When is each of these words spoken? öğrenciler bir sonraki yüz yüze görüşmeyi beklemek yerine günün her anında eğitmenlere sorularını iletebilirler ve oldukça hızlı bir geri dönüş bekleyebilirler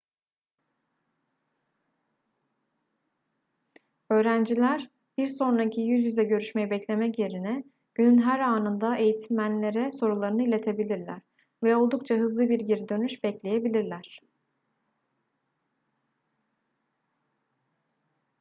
öğrenciler 4.09 4.89
bir 5.17 5.27
sonraki 5.27 5.81
yüz 5.81 6.05
yüze 6.05 6.23
görüşmeyi 6.23 6.69
beklemek 6.69 7.19
yerine 7.19 7.63
günün 7.95 8.21
her 8.21 8.39
anında 8.39 8.97
eğitmenlere 8.97 9.91
sorularını 9.91 10.43
iletebilirler 10.43 11.21
ve 11.63 11.75
oldukça 11.75 12.15
hızlı 12.15 12.49
bir 12.49 12.59
geri 12.61 12.89
dönüş 12.89 13.23
bekleyebilirler 13.23 14.21